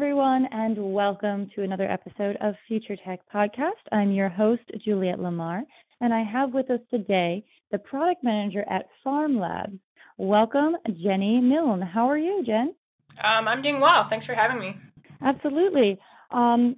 [0.00, 3.82] Everyone, and welcome to another episode of Future Tech Podcast.
[3.90, 5.62] I'm your host, Juliet Lamar,
[6.00, 9.80] and I have with us today the product manager at Form Labs.
[10.16, 11.82] Welcome, Jenny Milne.
[11.82, 12.76] How are you, Jen?
[13.24, 14.06] Um, I'm doing well.
[14.08, 14.76] Thanks for having me.
[15.20, 15.98] Absolutely.
[16.30, 16.76] Um,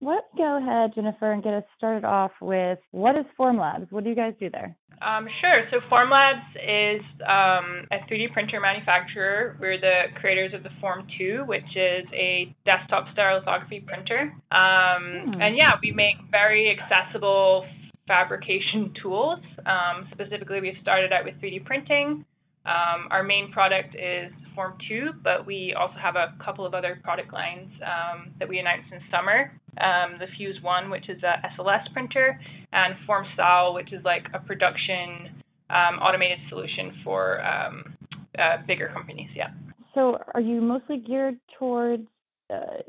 [0.00, 3.90] let's go ahead, Jennifer, and get us started off with what is Formlabs?
[3.90, 4.76] What do you guys do there?
[5.02, 5.64] Um, sure.
[5.70, 9.56] So Formlabs is um, a 3D printer manufacturer.
[9.58, 14.32] We're the creators of the Form 2, which is a desktop stereolithography printer.
[14.52, 15.40] Um, hmm.
[15.40, 17.64] And yeah, we make very accessible
[18.06, 19.40] fabrication tools.
[19.64, 22.24] Um, specifically, we've started out with 3D printing.
[22.66, 27.00] Um, our main product is Form 2, but we also have a couple of other
[27.02, 29.52] product lines um, that we announced in summer.
[29.78, 32.40] Um, the Fuse 1, which is a SLS printer,
[32.72, 37.96] and Form Cell, which is like a production um, automated solution for um,
[38.38, 39.30] uh, bigger companies.
[39.34, 39.50] Yeah.
[39.94, 42.06] So, are you mostly geared towards
[42.52, 42.82] uh,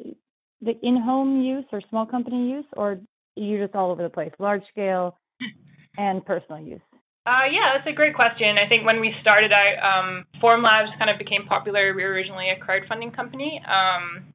[0.62, 3.00] the in-home use or small company use, or
[3.36, 5.18] you're just all over the place, large scale
[5.98, 6.82] and personal use?
[7.26, 8.58] Uh, yeah, that's a great question.
[8.58, 11.94] I think when we started out, um, Formlabs kind of became popular.
[11.94, 14.26] We were originally a crowdfunding company, um,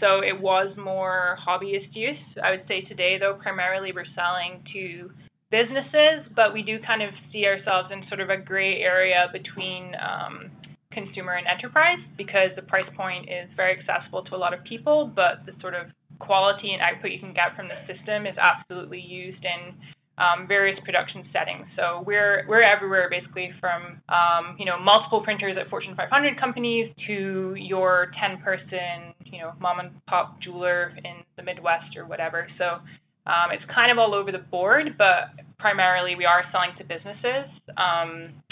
[0.00, 2.20] so it was more hobbyist use.
[2.44, 5.10] I would say today, though, primarily we're selling to
[5.50, 9.96] businesses, but we do kind of see ourselves in sort of a gray area between
[9.96, 10.50] um,
[10.92, 15.10] consumer and enterprise because the price point is very accessible to a lot of people,
[15.14, 15.86] but the sort of
[16.18, 19.72] quality and output you can get from the system is absolutely used in
[20.18, 21.66] um, various production settings.
[21.76, 26.92] So we're we're everywhere basically from um, you know multiple printers at Fortune 500 companies
[27.06, 32.48] to your 10 person you know mom and pop jeweler in the Midwest or whatever.
[32.58, 32.80] So
[33.26, 37.50] um, it's kind of all over the board, but primarily we are selling to businesses.
[37.76, 38.42] Um,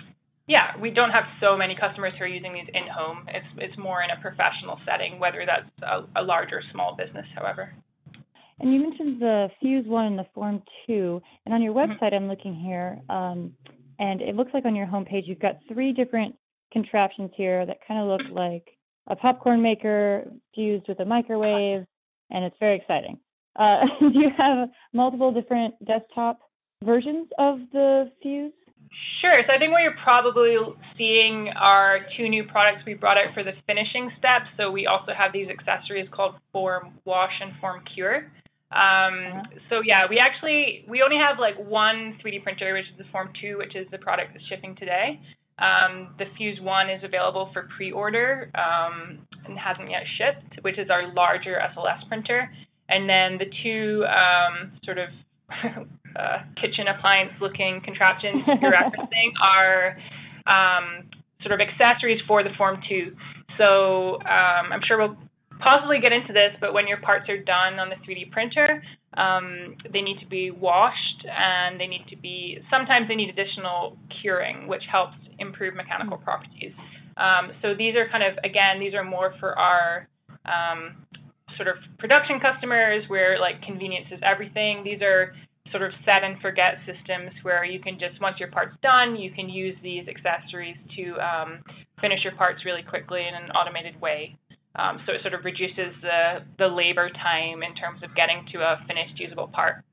[0.47, 3.25] yeah, we don't have so many customers who are using these in home.
[3.29, 7.25] It's it's more in a professional setting, whether that's a, a large or small business,
[7.35, 7.73] however.
[8.61, 11.21] And you mentioned the Fuse one and the Form two.
[11.45, 11.93] And on your mm-hmm.
[11.93, 13.53] website, I'm looking here, um,
[13.99, 16.35] and it looks like on your homepage you've got three different
[16.73, 18.67] contraptions here that kind of look like
[19.07, 21.85] a popcorn maker fused with a microwave,
[22.31, 23.19] and it's very exciting.
[23.57, 26.41] Uh, do you have multiple different desktop
[26.83, 28.53] versions of the Fuse?
[29.21, 29.43] Sure.
[29.47, 30.57] So I think what you're probably
[30.97, 34.47] seeing are two new products we brought out for the finishing steps.
[34.57, 38.31] So we also have these accessories called Form Wash and Form Cure.
[38.73, 39.43] Um, uh-huh.
[39.71, 43.31] so yeah, we actually we only have like one 3D printer, which is the Form
[43.41, 45.21] 2, which is the product that's shipping today.
[45.59, 50.91] Um, the Fuse 1 is available for pre-order um, and hasn't yet shipped, which is
[50.91, 52.51] our larger SLS printer.
[52.89, 55.09] And then the two um, sort of
[56.19, 59.97] uh, kitchen appliance looking contraptions you're referencing are
[60.47, 61.09] um,
[61.43, 63.15] sort of accessories for the Form 2.
[63.57, 65.17] So um, I'm sure we'll
[65.65, 68.85] possibly get into this, but when your parts are done on the 3D printer,
[69.17, 73.97] um, they need to be washed and they need to be, sometimes they need additional
[74.21, 76.25] curing, which helps improve mechanical hmm.
[76.25, 76.73] properties.
[77.17, 80.09] Um, so these are kind of, again, these are more for our
[80.45, 81.07] um,
[81.57, 84.83] sort of production customers where like convenience is everything.
[84.85, 85.33] These are
[85.71, 89.33] sort of set and forget systems where you can just, once your part's done, you
[89.33, 91.63] can use these accessories to um,
[92.01, 94.37] finish your parts really quickly in an automated way.
[94.77, 98.59] Um, so it sort of reduces the, the labor time in terms of getting to
[98.59, 99.85] a finished usable part.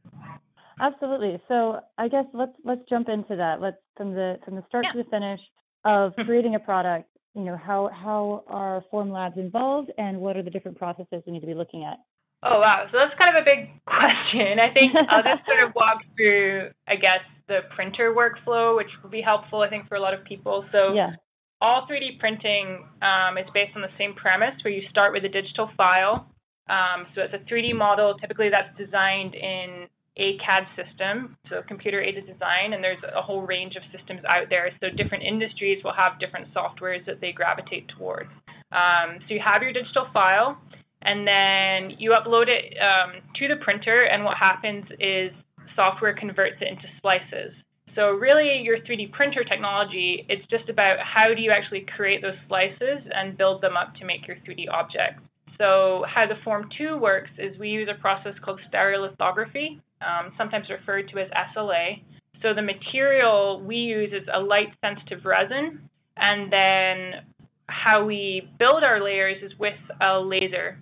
[0.79, 1.39] Absolutely.
[1.47, 3.61] So I guess let's let's jump into that.
[3.61, 4.93] Let's from the from the start yeah.
[4.93, 5.39] to the finish
[5.85, 7.07] of creating a product.
[7.35, 11.33] You know how how are Form Labs involved, and what are the different processes we
[11.33, 11.97] need to be looking at?
[12.41, 14.57] Oh wow, so that's kind of a big question.
[14.57, 19.11] I think I'll just sort of walk through, I guess, the printer workflow, which will
[19.11, 20.65] be helpful, I think, for a lot of people.
[20.71, 21.11] So yeah
[21.61, 25.29] all 3D printing um, is based on the same premise where you start with a
[25.29, 26.27] digital file.
[26.69, 28.17] Um, so it's a 3D model.
[28.19, 29.87] Typically, that's designed in
[30.17, 34.49] a CAD system, so computer aided design, and there's a whole range of systems out
[34.49, 34.69] there.
[34.81, 38.29] So different industries will have different softwares that they gravitate towards.
[38.71, 40.57] Um, so you have your digital file,
[41.01, 45.31] and then you upload it um, to the printer, and what happens is
[45.75, 47.53] software converts it into slices.
[47.95, 52.37] So really your 3D printer technology, it's just about how do you actually create those
[52.47, 55.21] slices and build them up to make your 3D objects.
[55.57, 60.67] So how the Form 2 works is we use a process called stereolithography, um, sometimes
[60.69, 62.01] referred to as SLA.
[62.41, 67.21] So the material we use is a light-sensitive resin, and then
[67.67, 70.79] how we build our layers is with a laser.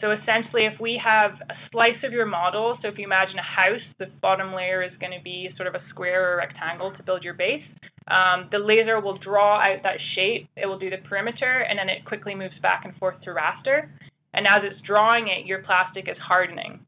[0.00, 3.42] So essentially, if we have a slice of your model, so if you imagine a
[3.42, 7.02] house, the bottom layer is going to be sort of a square or rectangle to
[7.02, 7.64] build your base.
[8.06, 11.88] Um, the laser will draw out that shape, it will do the perimeter, and then
[11.88, 13.88] it quickly moves back and forth to raster.
[14.32, 16.80] And as it's drawing it, your plastic is hardening.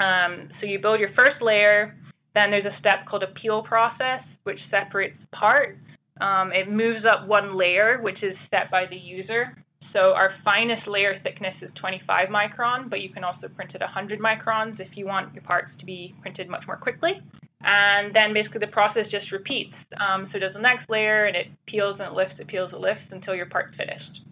[0.00, 1.96] Um, so you build your first layer,
[2.34, 5.78] then there's a step called a peel process, which separates parts.
[6.20, 9.56] Um, it moves up one layer, which is set by the user.
[9.92, 14.20] So our finest layer thickness is 25 micron, but you can also print it 100
[14.20, 17.12] microns if you want your parts to be printed much more quickly.
[17.60, 19.74] And then basically the process just repeats.
[19.98, 22.70] Um, so it does the next layer and it peels and it lifts, it peels,
[22.72, 24.28] it lifts until your part's finished.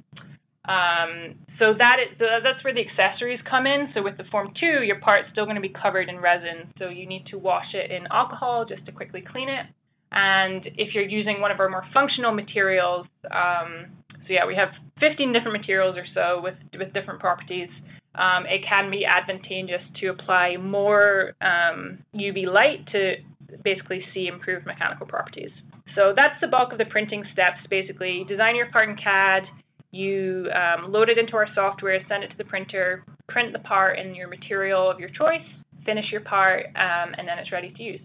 [0.67, 3.89] Um, so that is that's where the accessories come in.
[3.95, 6.73] So with the Form 2, your part's still going to be covered in resin.
[6.79, 9.67] So you need to wash it in alcohol just to quickly clean it.
[10.13, 13.87] And if you're using one of our more functional materials, um,
[14.27, 14.69] so yeah, we have
[15.01, 17.69] 15 different materials or so with with different properties.
[18.15, 23.17] Um, it can be advantageous to apply more um, UV light to
[23.63, 25.51] basically see improved mechanical properties.
[25.95, 27.61] So that's the bulk of the printing steps.
[27.69, 29.45] Basically, design your part in CAD,
[29.91, 33.99] you um, load it into our software, send it to the printer, print the part
[33.99, 35.45] in your material of your choice,
[35.85, 38.01] finish your part, um, and then it's ready to use.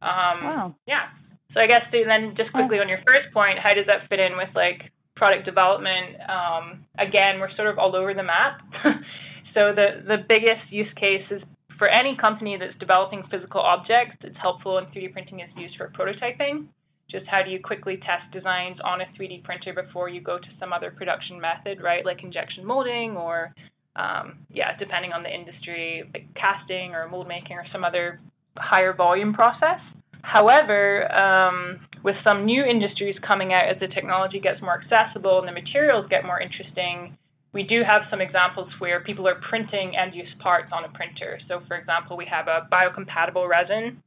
[0.00, 0.74] Um, wow.
[0.86, 1.08] Yeah.
[1.54, 4.36] So I guess then just quickly on your first point, how does that fit in
[4.36, 6.16] with like product development?
[6.28, 8.60] Um, again, we're sort of all over the map.
[9.54, 11.42] so the the biggest use case is
[11.78, 14.16] for any company that's developing physical objects.
[14.22, 16.66] It's helpful, and 3D printing is used for prototyping.
[17.10, 20.48] Just how do you quickly test designs on a 3D printer before you go to
[20.60, 22.04] some other production method, right?
[22.04, 23.54] Like injection molding or
[23.96, 28.20] um, yeah, depending on the industry, like casting or mold making or some other
[28.56, 29.80] higher volume process.
[30.22, 35.48] However, um, with some new industries coming out as the technology gets more accessible and
[35.48, 37.16] the materials get more interesting,
[37.52, 41.40] we do have some examples where people are printing end use parts on a printer.
[41.48, 44.02] So, for example, we have a biocompatible resin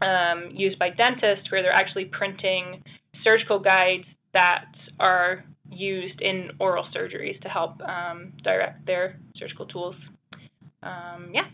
[0.00, 2.82] um, used by dentists where they're actually printing
[3.22, 4.66] surgical guides that
[5.00, 9.96] are used in oral surgeries to help um, direct their surgical tools.
[10.82, 11.48] Um, yeah.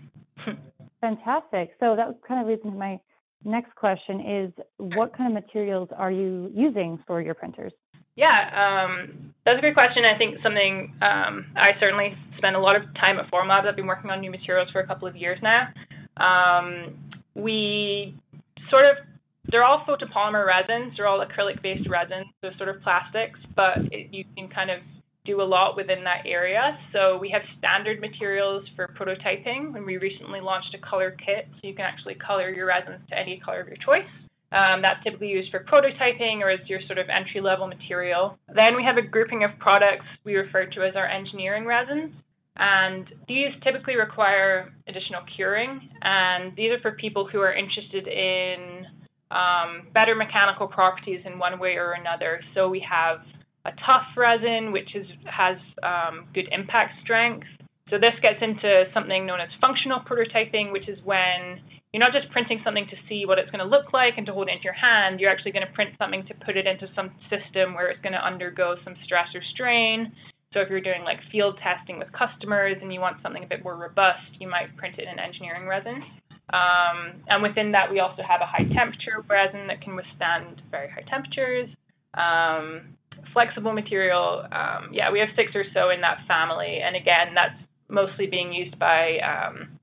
[1.01, 1.73] Fantastic.
[1.81, 3.01] So that kind of leads into my
[3.45, 7.73] next question is what kind of materials are you using for your printers?
[8.17, 10.05] Yeah, um, that's a great question.
[10.05, 13.67] I think something um, I certainly spend a lot of time at Formlabs.
[13.67, 15.69] I've been working on new materials for a couple of years now.
[16.17, 16.99] Um,
[17.35, 18.15] we
[18.69, 18.97] sort of
[19.51, 20.93] they're all photopolymer resins.
[20.97, 24.79] They're all acrylic-based resins, so sort of plastics, but it, you can kind of
[25.31, 26.79] do a lot within that area.
[26.93, 31.69] So we have standard materials for prototyping, and we recently launched a color kit, so
[31.69, 34.11] you can actually color your resins to any color of your choice.
[34.53, 38.37] Um, that's typically used for prototyping or as your sort of entry level material.
[38.49, 42.11] Then we have a grouping of products we refer to as our engineering resins.
[42.57, 45.81] And these typically require additional curing.
[46.03, 48.87] And these are for people who are interested in
[49.31, 52.41] um, better mechanical properties in one way or another.
[52.55, 53.21] So we have
[53.65, 57.47] a tough resin, which is, has um, good impact strength.
[57.91, 61.61] So this gets into something known as functional prototyping, which is when
[61.93, 64.33] you're not just printing something to see what it's going to look like and to
[64.33, 65.19] hold it into your hand.
[65.19, 68.15] You're actually going to print something to put it into some system where it's going
[68.15, 70.13] to undergo some stress or strain.
[70.55, 73.63] So if you're doing like field testing with customers and you want something a bit
[73.63, 76.03] more robust, you might print it in engineering resin.
[76.55, 80.91] Um, and within that, we also have a high temperature resin that can withstand very
[80.91, 81.71] high temperatures.
[82.15, 82.99] Um,
[83.33, 86.81] flexible material, um, yeah, we have six or so in that family.
[86.83, 87.59] And again, that's
[87.89, 89.79] mostly being used by um,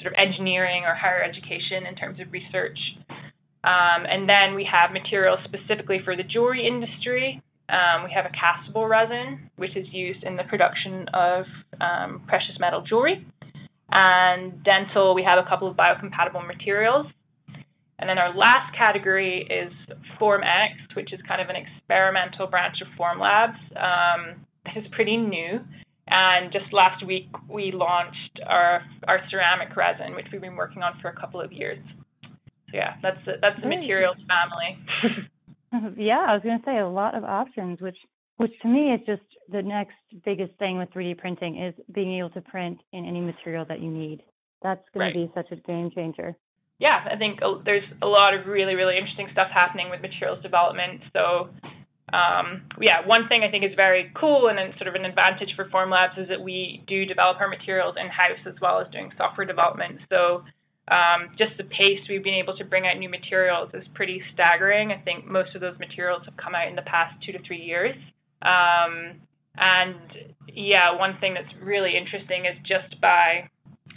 [0.00, 2.78] sort of engineering or higher education in terms of research.
[3.64, 7.42] Um, and then we have materials specifically for the jewelry industry.
[7.68, 11.44] Um, we have a castable resin, which is used in the production of
[11.80, 13.24] um, precious metal jewelry.
[13.90, 17.06] And dental, we have a couple of biocompatible materials.
[17.98, 19.72] And then our last category is
[20.20, 23.58] FormX, which is kind of an experimental branch of Formlabs.
[23.76, 24.46] Um,
[24.76, 25.60] is pretty new.
[26.08, 30.94] And just last week, we launched our, our ceramic resin, which we've been working on
[31.00, 31.78] for a couple of years.
[32.22, 35.94] So yeah, that's the, that's the materials family.
[35.96, 37.96] yeah, I was going to say a lot of options, which
[38.38, 39.94] which to me is just the next
[40.24, 43.90] biggest thing with 3D printing is being able to print in any material that you
[43.90, 44.22] need.
[44.62, 45.12] That's going right.
[45.12, 46.34] to be such a game changer.
[46.82, 51.06] Yeah, I think there's a lot of really, really interesting stuff happening with materials development.
[51.14, 51.54] So
[52.10, 55.70] um, yeah, one thing I think is very cool and sort of an advantage for
[55.70, 59.46] Formlabs is that we do develop our materials in house as well as doing software
[59.46, 60.02] development.
[60.10, 60.42] So
[60.90, 64.90] um, just the pace we've been able to bring out new materials is pretty staggering.
[64.90, 67.62] I think most of those materials have come out in the past two to three
[67.62, 67.94] years.
[68.42, 69.22] Um,
[69.54, 70.02] and
[70.50, 73.48] yeah, one thing that's really interesting is just by,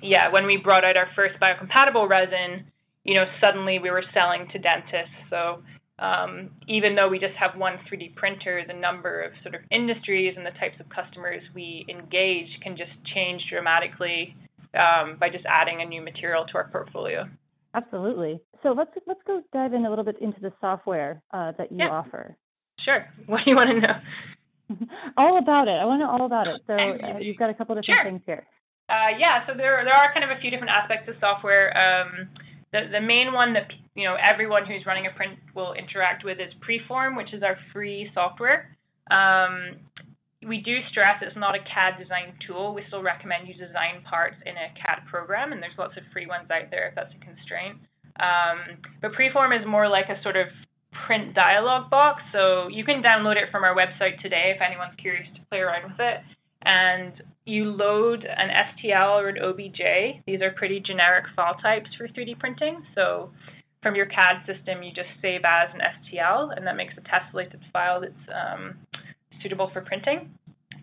[0.06, 2.70] yeah, when we brought out our first biocompatible resin,
[3.06, 5.16] you know, suddenly we were selling to dentists.
[5.30, 5.62] So
[6.00, 10.34] um, even though we just have one 3D printer, the number of sort of industries
[10.36, 14.36] and the types of customers we engage can just change dramatically
[14.74, 17.24] um, by just adding a new material to our portfolio.
[17.74, 18.42] Absolutely.
[18.64, 21.80] So let's let's go dive in a little bit into the software uh, that you
[21.80, 21.92] yeah.
[21.92, 22.36] offer.
[22.84, 23.06] Sure.
[23.28, 24.88] What do you want to know?
[25.18, 25.78] all about it.
[25.78, 26.62] I want to know all about it.
[26.68, 28.12] So uh, you've got a couple of different sure.
[28.12, 28.48] things here.
[28.90, 29.46] Uh, yeah.
[29.48, 31.72] So there there are kind of a few different aspects of software.
[31.76, 32.30] Um,
[32.76, 36.44] the the main one that you know everyone who's running a print will interact with
[36.44, 38.76] is Preform, which is our free software.
[39.08, 39.80] Um,
[40.44, 42.76] we do stress it's not a CAD design tool.
[42.76, 46.28] We still recommend you design parts in a CAD program, and there's lots of free
[46.28, 47.80] ones out there if that's a constraint.
[48.20, 50.48] Um, but Preform is more like a sort of
[51.08, 55.28] print dialog box, so you can download it from our website today if anyone's curious
[55.36, 56.20] to play around with it.
[56.64, 57.14] And
[57.46, 60.24] you load an STL or an OBJ.
[60.26, 62.84] These are pretty generic file types for 3D printing.
[62.96, 63.30] So
[63.84, 67.60] from your CAD system, you just save as an STL, and that makes a tessellated
[67.72, 68.76] file that's um,
[69.44, 70.32] suitable for printing.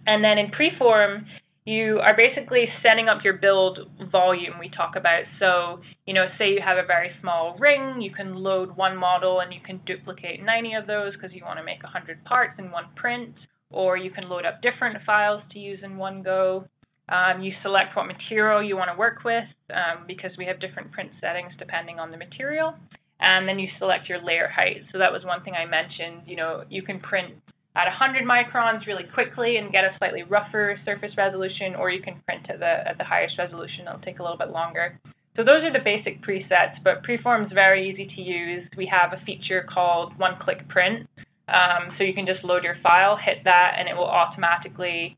[0.06, 1.24] And then in preform,
[1.64, 3.78] you are basically setting up your build
[4.10, 5.22] volume we talk about.
[5.38, 9.40] So, you know, say you have a very small ring, you can load one model
[9.40, 12.70] and you can duplicate 90 of those because you want to make 100 parts in
[12.70, 13.34] one print,
[13.72, 16.64] or you can load up different files to use in one go.
[17.08, 20.92] Um, you select what material you want to work with um, because we have different
[20.92, 22.74] print settings depending on the material.
[23.20, 24.82] And then you select your layer height.
[24.90, 26.26] So that was one thing I mentioned.
[26.26, 27.34] You know, you can print
[27.74, 32.20] at 100 microns really quickly and get a slightly rougher surface resolution, or you can
[32.26, 33.86] print at the at the highest resolution.
[33.86, 34.98] It'll take a little bit longer.
[35.36, 38.68] So those are the basic presets, but Preform is very easy to use.
[38.76, 41.08] We have a feature called one-click print,
[41.48, 45.16] um, so you can just load your file, hit that, and it will automatically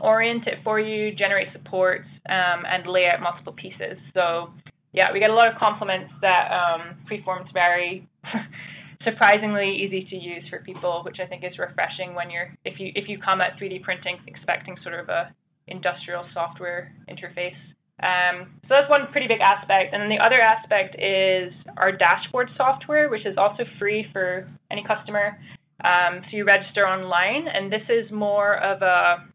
[0.00, 3.98] orient it for you, generate supports, um, and lay out multiple pieces.
[4.14, 4.50] So
[4.92, 8.08] yeah, we get a lot of compliments that um, Preform is very
[9.04, 12.92] surprisingly easy to use for people, which I think is refreshing when you're if you
[12.94, 15.34] if you come at 3D printing expecting sort of a
[15.66, 17.58] industrial software interface.
[18.00, 19.92] Um, so that's one pretty big aspect.
[19.92, 24.86] And then the other aspect is our dashboard software, which is also free for any
[24.86, 25.38] customer.
[25.84, 29.26] Um, so you register online, and this is more of a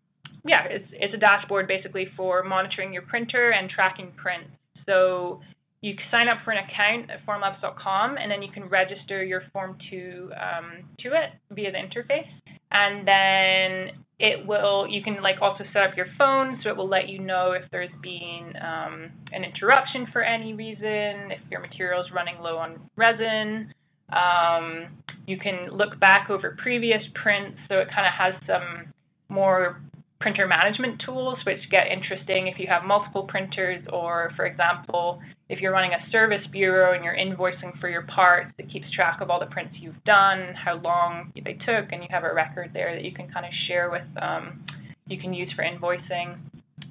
[0.46, 4.50] yeah, it's it's a dashboard basically for monitoring your printer and tracking prints.
[4.86, 5.40] So
[5.84, 9.78] you sign up for an account at formlabs.com and then you can register your Form
[9.92, 12.32] 2 um, to it via the interface
[12.72, 16.88] and then it will you can like also set up your phone so it will
[16.88, 22.02] let you know if there's been um, an interruption for any reason if your material
[22.02, 23.74] is running low on resin
[24.14, 24.88] um,
[25.26, 28.94] you can look back over previous prints so it kind of has some
[29.30, 29.82] more
[30.24, 35.60] printer management tools, which get interesting if you have multiple printers, or for example, if
[35.60, 39.30] you're running a service bureau and you're invoicing for your parts, it keeps track of
[39.30, 42.96] all the prints you've done, how long they took, and you have a record there
[42.96, 44.64] that you can kind of share with, um,
[45.08, 46.38] you can use for invoicing.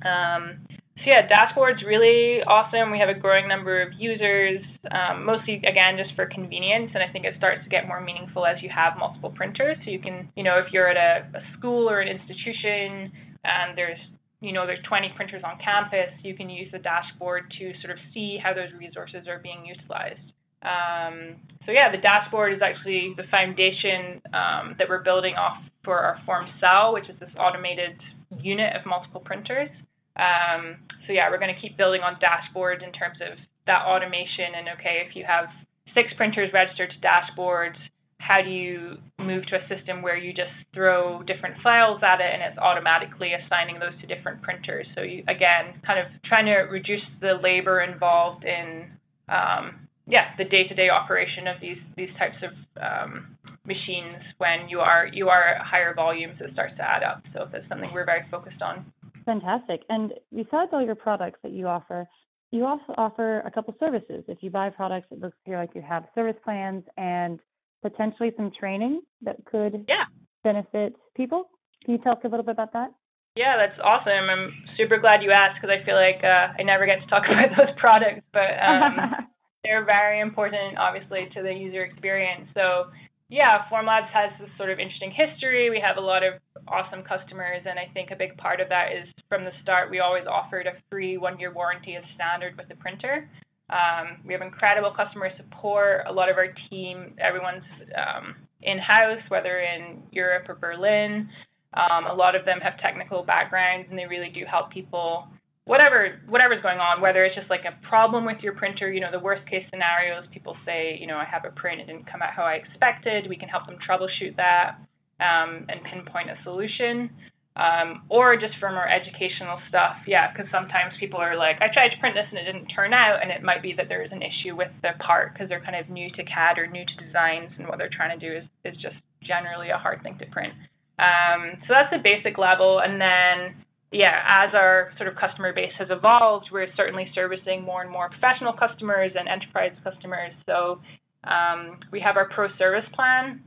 [0.05, 0.59] Um,
[0.99, 2.93] so yeah, dashboard's really awesome.
[2.93, 4.61] We have a growing number of users,
[4.93, 8.45] um, mostly again just for convenience, and I think it starts to get more meaningful
[8.45, 9.79] as you have multiple printers.
[9.85, 13.11] So you can, you know, if you're at a, a school or an institution
[13.43, 13.99] and there's
[14.41, 17.99] you know there's 20 printers on campus, you can use the dashboard to sort of
[18.13, 20.29] see how those resources are being utilized.
[20.63, 25.99] Um, so yeah, the dashboard is actually the foundation um, that we're building off for
[25.99, 27.99] our Form Cell, which is this automated
[28.39, 29.71] unit of multiple printers.
[30.17, 30.77] Um,
[31.07, 34.69] so yeah, we're going to keep building on dashboards in terms of that automation and
[34.79, 35.47] okay, if you have
[35.95, 37.79] six printers registered to dashboards,
[38.19, 42.31] how do you move to a system where you just throw different files at it
[42.33, 44.87] and it's automatically assigning those to different printers?
[44.95, 48.87] So you, again, kind of trying to reduce the labor involved in
[49.29, 55.09] um, yeah the day-to-day operation of these these types of um, machines when you are
[55.13, 57.23] you are at higher volumes it starts to add up.
[57.33, 58.87] So that's something we're very focused on.
[59.25, 59.83] Fantastic.
[59.89, 62.09] And besides all your products that you offer,
[62.51, 64.25] you also offer a couple services.
[64.29, 67.41] If you buy products, it looks here like you have service plans and
[67.83, 70.05] potentially some training that could yeah.
[70.45, 71.51] benefit people.
[71.85, 72.91] Can you tell us a little bit about that?
[73.35, 74.29] Yeah, that's awesome.
[74.29, 77.25] I'm super glad you asked because I feel like uh, I never get to talk
[77.31, 79.27] about those products, but um,
[79.65, 82.49] they're very important, obviously, to the user experience.
[82.55, 82.93] So
[83.33, 85.71] yeah, Formlabs has this sort of interesting history.
[85.71, 86.35] We have a lot of
[86.69, 90.01] awesome customers, and I think a big part of that is from the start we
[90.01, 93.31] always offered a free one-year warranty as standard with the printer.
[93.71, 96.05] Um, we have incredible customer support.
[96.07, 97.65] A lot of our team, everyone's
[97.97, 101.27] um, in-house, whether in Europe or Berlin.
[101.73, 105.27] Um, a lot of them have technical backgrounds, and they really do help people
[105.65, 109.11] whatever whatever's going on, whether it's just like a problem with your printer, you know,
[109.11, 112.23] the worst case scenarios, people say, you know, I have a print, it didn't come
[112.23, 113.29] out how I expected.
[113.29, 114.79] We can help them troubleshoot that
[115.23, 117.11] um, and pinpoint a solution.
[117.53, 121.93] Um, or just for more educational stuff, yeah, because sometimes people are like, I tried
[121.93, 124.09] to print this and it didn't turn out, and it might be that there is
[124.09, 126.97] an issue with the part because they're kind of new to CAD or new to
[127.05, 130.27] designs, and what they're trying to do is is just generally a hard thing to
[130.33, 130.57] print.
[130.97, 133.61] Um, so that's the basic level, and then
[133.93, 138.09] yeah, as our sort of customer base has evolved, we're certainly servicing more and more
[138.09, 140.33] professional customers and enterprise customers.
[140.47, 140.81] So
[141.25, 143.43] um, we have our pro service plan,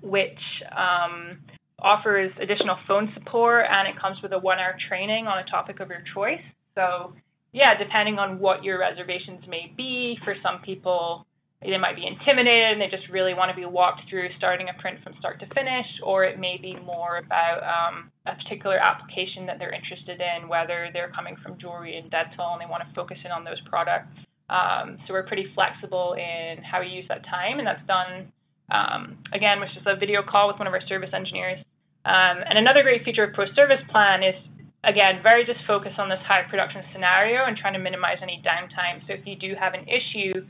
[0.00, 0.38] which
[0.70, 1.38] um,
[1.80, 5.80] offers additional phone support and it comes with a one hour training on a topic
[5.80, 6.42] of your choice.
[6.76, 7.12] So,
[7.52, 11.26] yeah, depending on what your reservations may be, for some people,
[11.64, 14.74] they might be intimidated and they just really want to be walked through starting a
[14.80, 19.46] print from start to finish, or it may be more about um, a particular application
[19.46, 22.90] that they're interested in, whether they're coming from jewelry and dental and they want to
[22.94, 24.10] focus in on those products.
[24.50, 28.32] Um, so we're pretty flexible in how we use that time, and that's done
[28.70, 31.62] um, again with just a video call with one of our service engineers.
[32.04, 34.34] Um, and another great feature of Pro Service Plan is
[34.82, 39.06] again very just focused on this high production scenario and trying to minimize any downtime.
[39.06, 40.42] So if you do have an issue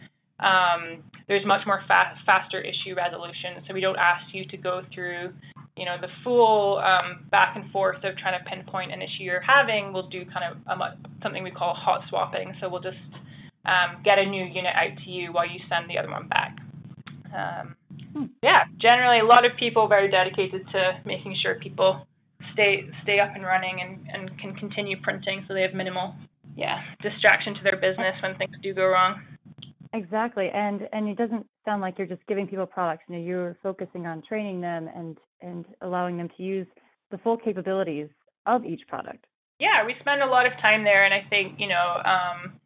[0.43, 3.63] um, there's much more fast, faster issue resolution.
[3.67, 5.31] So we don't ask you to go through,
[5.77, 9.41] you know, the full um, back and forth of trying to pinpoint an issue you're
[9.41, 9.93] having.
[9.93, 12.53] We'll do kind of a, something we call hot swapping.
[12.61, 12.99] So we'll just
[13.65, 16.59] um, get a new unit out to you while you send the other one back.
[17.33, 17.77] Um,
[18.13, 18.25] hmm.
[18.43, 22.07] yeah, generally a lot of people very dedicated to making sure people
[22.53, 26.15] stay stay up and running and, and can continue printing so they have minimal
[26.57, 29.23] yeah distraction to their business when things do go wrong.
[29.95, 33.05] Exactly, and and it doesn't sound like you're just giving people products.
[33.09, 36.67] You know, you're focusing on training them and and allowing them to use
[37.11, 38.09] the full capabilities
[38.47, 39.27] of each product.
[39.61, 42.61] Yeah, we spend a lot of time there, and I think you know um,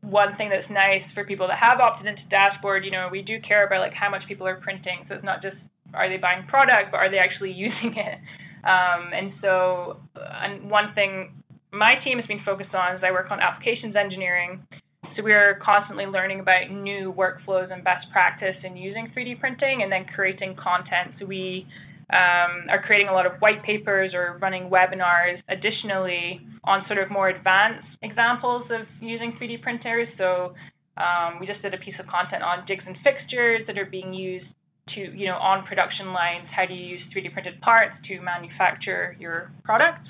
[0.00, 2.86] one thing that's nice for people that have opted into dashboard.
[2.86, 5.42] You know, we do care about like how much people are printing, so it's not
[5.42, 5.56] just
[5.92, 8.18] are they buying product, but are they actually using it?
[8.64, 13.30] Um, and so, and one thing my team has been focused on is I work
[13.30, 14.66] on applications engineering
[15.16, 19.90] so we're constantly learning about new workflows and best practice in using 3D printing and
[19.90, 21.14] then creating content.
[21.18, 21.66] So we
[22.12, 27.10] um, are creating a lot of white papers or running webinars additionally on sort of
[27.10, 30.08] more advanced examples of using 3D printers.
[30.18, 30.54] So
[30.96, 34.12] um, we just did a piece of content on jigs and fixtures that are being
[34.12, 34.46] used
[34.94, 36.48] to, you know, on production lines.
[36.54, 40.06] How do you use 3D printed parts to manufacture your product?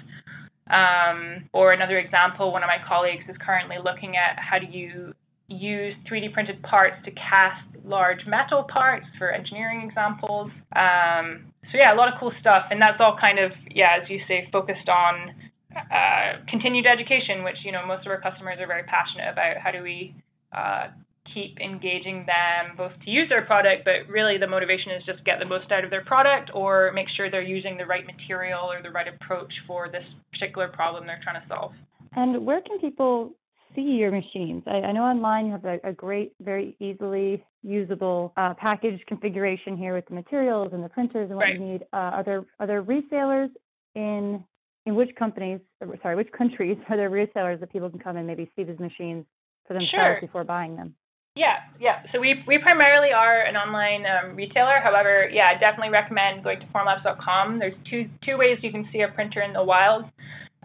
[0.70, 5.12] Um, or another example, one of my colleagues is currently looking at how do you
[5.48, 10.50] use 3D printed parts to cast large metal parts for engineering examples.
[10.76, 14.08] Um, so yeah, a lot of cool stuff, and that's all kind of yeah, as
[14.08, 15.34] you say, focused on
[15.74, 19.56] uh, continued education, which you know most of our customers are very passionate about.
[19.58, 20.14] How do we
[20.52, 20.88] uh,
[21.34, 25.38] keep engaging them both to use their product, but really the motivation is just get
[25.38, 28.82] the most out of their product or make sure they're using the right material or
[28.82, 31.72] the right approach for this particular problem they're trying to solve.
[32.16, 33.32] And where can people
[33.74, 34.62] see your machines?
[34.66, 39.76] I, I know online you have a, a great, very easily usable uh, package configuration
[39.76, 41.54] here with the materials and the printers and what right.
[41.54, 41.82] you need.
[41.92, 43.50] Uh, are there are there resellers
[43.94, 44.42] in
[44.86, 45.60] in which companies?
[46.02, 49.24] Sorry, which countries are there resellers that people can come and maybe see these machines
[49.66, 50.18] for themselves sure.
[50.20, 50.94] before buying them?
[51.40, 52.04] Yeah, yeah.
[52.12, 54.76] So we we primarily are an online um, retailer.
[54.84, 57.58] However, yeah, I definitely recommend going to formlabs.com.
[57.58, 60.04] There's two two ways you can see a printer in the wild.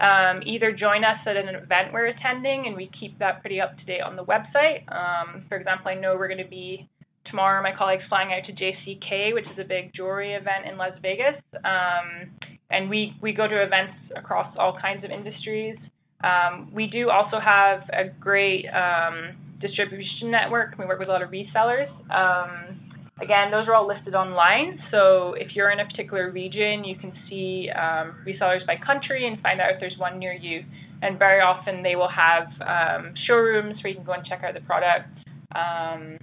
[0.02, 3.78] Um, either join us at an event we're attending, and we keep that pretty up
[3.78, 4.84] to date on the website.
[4.92, 6.90] Um, for example, I know we're going to be
[7.32, 7.64] tomorrow.
[7.64, 11.40] My colleague's flying out to JCK, which is a big jewelry event in Las Vegas,
[11.64, 12.36] um,
[12.70, 15.78] and we we go to events across all kinds of industries.
[16.22, 20.78] Um, we do also have a great um, distribution network.
[20.78, 21.89] We work with a lot of resellers.
[22.12, 22.80] Um,
[23.21, 24.80] again, those are all listed online.
[24.91, 29.41] So if you're in a particular region, you can see um, resellers by country and
[29.41, 30.63] find out if there's one near you.
[31.01, 34.54] And very often they will have um, showrooms where you can go and check out
[34.54, 35.10] the product.
[35.54, 36.17] Um,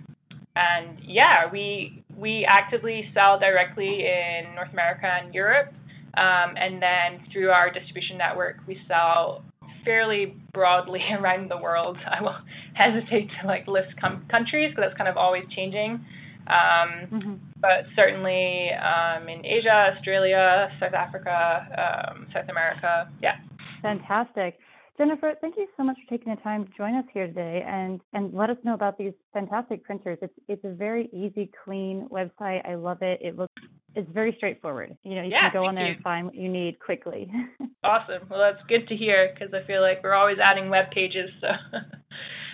[0.55, 5.73] and yeah, we we actively sell directly in North America and Europe.
[6.15, 9.45] Um, and then through our distribution network, we sell
[9.85, 11.97] fairly broadly around the world.
[12.07, 12.37] I will
[12.75, 16.05] hesitate to like list com- countries because that's kind of always changing.
[16.47, 17.35] Um, mm-hmm.
[17.61, 23.09] but certainly um, in Asia, Australia, South Africa, um, South America.
[23.23, 23.37] Yeah.
[23.81, 24.59] Fantastic.
[24.99, 28.01] Jennifer, thank you so much for taking the time to join us here today and,
[28.13, 30.19] and let us know about these fantastic printers.
[30.21, 32.69] It's it's a very easy, clean website.
[32.69, 33.21] I love it.
[33.23, 33.55] It looks
[33.95, 34.97] it's very straightforward.
[35.03, 35.95] You know, you yeah, can go on there you.
[35.95, 37.31] and find what you need quickly.
[37.85, 38.29] awesome.
[38.31, 41.31] Well, that's good to hear because I feel like we're always adding web pages.
[41.41, 41.49] So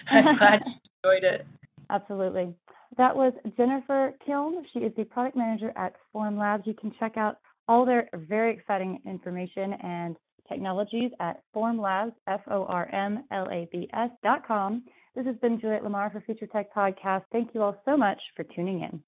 [0.11, 0.73] I'm glad you
[1.05, 1.47] enjoyed it.
[1.90, 2.55] Absolutely.
[2.97, 4.64] That was Jennifer Kiln.
[4.73, 6.64] She is the product manager at Form Labs.
[6.66, 7.37] You can check out
[7.68, 10.16] all their very exciting information and
[10.49, 14.83] technologies at formlabs, F-O-R-M-L-A-B-S dot com.
[15.14, 17.25] This has been Juliet Lamar for Future Tech Podcast.
[17.33, 19.03] Thank you all so much for tuning in.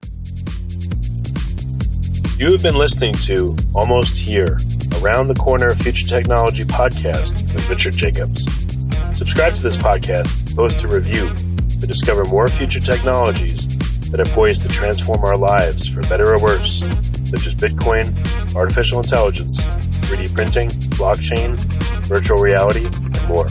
[2.38, 4.58] You have been listening to Almost Here,
[5.02, 8.69] Around the Corner Future Technology podcast with Richard Jacobs.
[9.14, 11.28] Subscribe to this podcast, post a review
[11.80, 13.66] to discover more future technologies
[14.10, 16.80] that are poised to transform our lives for better or worse,
[17.30, 18.06] such as Bitcoin,
[18.56, 19.60] artificial intelligence,
[20.08, 21.54] 3D printing, blockchain,
[22.06, 23.46] virtual reality, and more.